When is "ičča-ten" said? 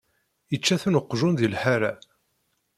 0.55-0.97